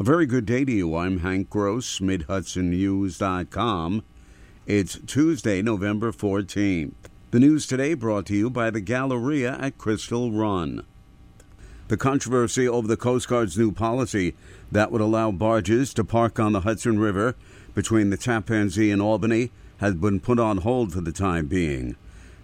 [0.00, 0.96] A very good day to you.
[0.96, 4.02] I'm Hank Gross, MidHudsonNews.com.
[4.66, 6.94] It's Tuesday, November 14th.
[7.32, 10.86] The news today brought to you by the Galleria at Crystal Run.
[11.88, 14.34] The controversy over the Coast Guard's new policy
[14.72, 17.34] that would allow barges to park on the Hudson River
[17.74, 21.94] between the Tappan Zee and Albany has been put on hold for the time being.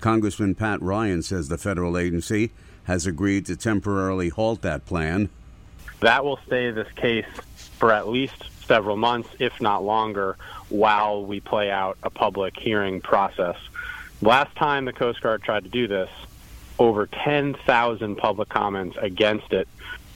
[0.00, 2.50] Congressman Pat Ryan says the federal agency
[2.84, 5.30] has agreed to temporarily halt that plan
[6.00, 7.26] that will stay this case
[7.78, 10.36] for at least several months, if not longer,
[10.68, 13.56] while we play out a public hearing process.
[14.20, 16.10] Last time the Coast Guard tried to do this,
[16.78, 19.66] over 10,000 public comments against it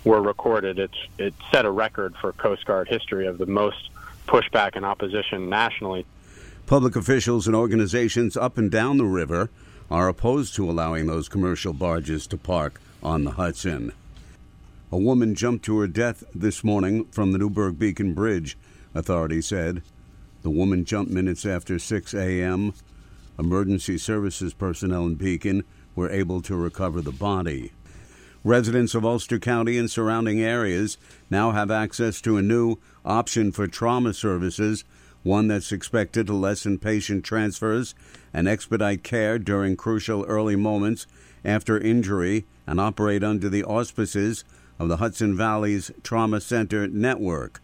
[0.04, 0.78] were recorded.
[0.78, 3.90] It's, it set a record for Coast Guard history of the most
[4.26, 6.04] pushback and opposition nationally.
[6.66, 9.50] Public officials and organizations up and down the river
[9.90, 13.92] are opposed to allowing those commercial barges to park on the Hudson.
[14.92, 18.58] A woman jumped to her death this morning from the Newburgh Beacon Bridge,
[18.94, 19.82] authorities said.
[20.42, 22.74] The woman jumped minutes after 6 a.m.
[23.38, 25.64] Emergency services personnel in Beacon
[25.96, 27.72] were able to recover the body.
[28.44, 30.98] Residents of Ulster County and surrounding areas
[31.30, 34.84] now have access to a new option for trauma services,
[35.22, 37.94] one that's expected to lessen patient transfers
[38.34, 41.06] and expedite care during crucial early moments
[41.46, 44.44] after injury and operate under the auspices
[44.78, 47.60] of the Hudson Valley's Trauma Center Network.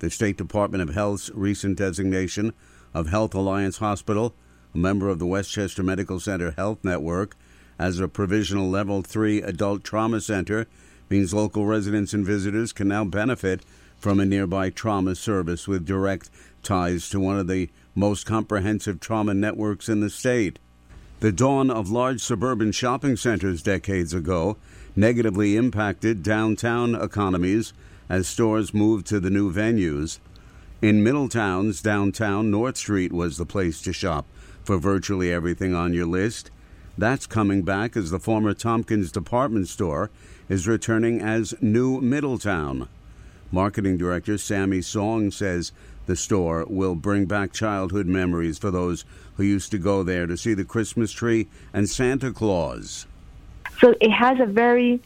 [0.00, 2.52] The State Department of Health's recent designation
[2.94, 4.34] of Health Alliance Hospital,
[4.74, 7.36] a member of the Westchester Medical Center Health Network,
[7.78, 10.66] as a provisional Level 3 adult trauma center
[11.08, 13.62] means local residents and visitors can now benefit
[13.98, 16.30] from a nearby trauma service with direct
[16.62, 20.58] ties to one of the most comprehensive trauma networks in the state.
[21.20, 24.56] The dawn of large suburban shopping centers decades ago
[24.98, 27.72] negatively impacted downtown economies
[28.08, 30.18] as stores moved to the new venues.
[30.82, 34.26] In Middletown's downtown, North Street was the place to shop
[34.64, 36.50] for virtually everything on your list.
[36.98, 40.10] That's coming back as the former Tompkins department store
[40.48, 42.88] is returning as New Middletown.
[43.52, 45.70] Marketing director Sammy Song says
[46.06, 49.04] the store will bring back childhood memories for those
[49.36, 53.06] who used to go there to see the Christmas tree and Santa Claus.
[53.80, 55.00] So it has a very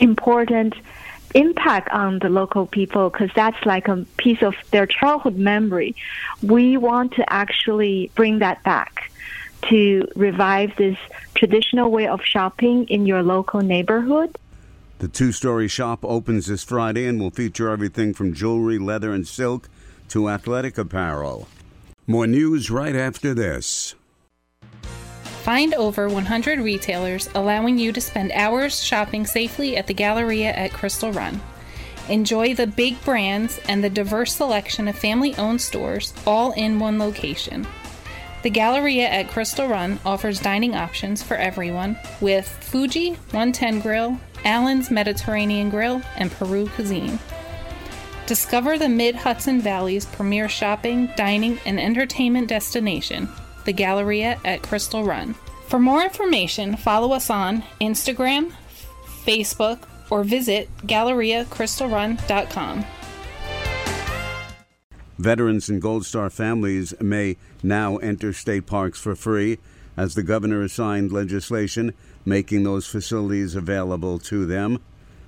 [0.00, 0.74] important
[1.34, 5.94] impact on the local people because that's like a piece of their childhood memory.
[6.42, 9.10] We want to actually bring that back
[9.68, 10.96] to revive this
[11.34, 14.36] traditional way of shopping in your local neighborhood.
[14.98, 19.26] The two story shop opens this Friday and will feature everything from jewelry, leather, and
[19.26, 19.68] silk
[20.08, 21.48] to athletic apparel.
[22.06, 23.94] More news right after this.
[25.46, 30.72] Find over 100 retailers allowing you to spend hours shopping safely at the Galleria at
[30.72, 31.40] Crystal Run.
[32.08, 36.98] Enjoy the big brands and the diverse selection of family owned stores all in one
[36.98, 37.64] location.
[38.42, 44.90] The Galleria at Crystal Run offers dining options for everyone with Fuji 110 Grill, Allen's
[44.90, 47.20] Mediterranean Grill, and Peru Cuisine.
[48.26, 53.28] Discover the Mid Hudson Valley's premier shopping, dining, and entertainment destination
[53.66, 55.34] the Galleria at Crystal Run.
[55.66, 58.52] For more information, follow us on Instagram,
[59.24, 62.84] Facebook, or visit GalleriaCrystalRun.com.
[65.18, 69.58] Veterans and Gold Star families may now enter state parks for free
[69.96, 71.92] as the governor signed legislation
[72.24, 74.80] making those facilities available to them.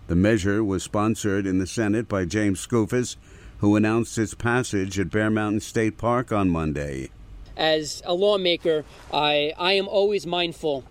[0.06, 3.16] The measure was sponsored in the Senate by James Skoufis,
[3.59, 7.10] who announced its passage at Bear Mountain State Park on Monday
[7.58, 10.84] as a lawmaker, I, I am always mindful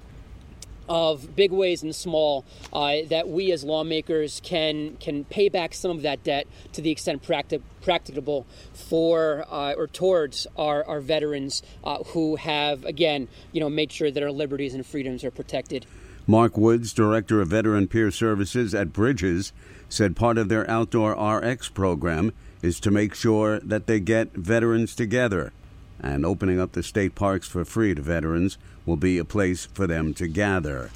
[0.90, 5.92] of big ways and small uh, that we as lawmakers can can pay back some
[5.92, 11.62] of that debt to the extent practic- practicable for uh, or towards our, our veterans
[11.84, 15.86] uh, who have again you know made sure that our liberties and freedoms are protected.
[16.26, 19.54] Mark Woods, director of veteran peer services at Bridges,
[19.88, 24.94] said part of their outdoor RX program is to make sure that they get veterans
[24.94, 25.54] together
[26.00, 29.88] and opening up the state parks for free to veterans will be a place for
[29.88, 30.90] them to gather.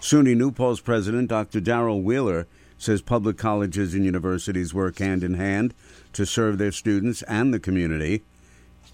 [0.00, 1.60] SUNY New Paltz president Dr.
[1.60, 2.46] Darrell Wheeler
[2.76, 5.72] says public colleges and universities work hand in hand
[6.12, 8.22] to serve their students and the community.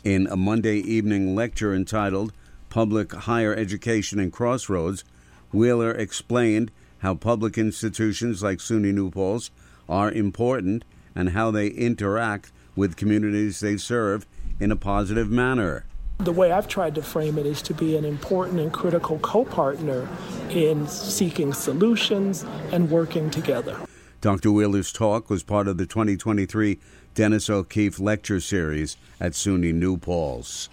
[0.05, 2.33] In a Monday evening lecture entitled
[2.69, 5.05] Public Higher Education and Crossroads,
[5.53, 9.51] Wheeler explained how public institutions like SUNY New Paltz
[9.89, 10.85] are important
[11.15, 14.27] and how they interact with communities they serve
[14.61, 15.85] in a positive manner.
[16.19, 19.45] The way I've tried to frame it is to be an important and critical co
[19.45, 20.07] partner
[20.51, 23.79] in seeking solutions and working together.
[24.21, 24.53] Dr.
[24.53, 26.79] Wheeler's talk was part of the 2023
[27.15, 30.69] Dennis O'Keefe Lecture Series at SUNY New Paltz.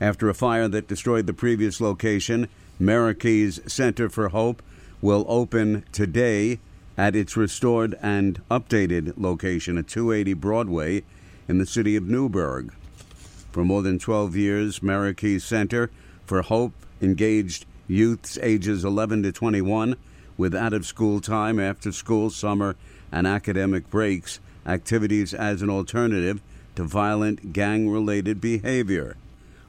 [0.00, 2.48] After a fire that destroyed the previous location,
[2.78, 4.62] Maracay's Center for Hope
[5.02, 6.60] will open today
[6.96, 11.02] at its restored and updated location at 280 Broadway
[11.48, 12.72] in the city of Newburgh.
[13.54, 15.88] For more than 12 years, Maracay Center
[16.26, 19.94] for Hope engaged youths ages 11 to 21
[20.36, 22.74] with out of school time, after school, summer,
[23.12, 26.42] and academic breaks, activities as an alternative
[26.74, 29.16] to violent gang related behavior.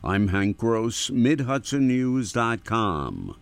[0.03, 3.35] I'm Hank Gross, MidHudsonNews.com.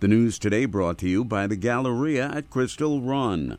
[0.00, 3.56] The news today brought to you by the Galleria at Crystal Run.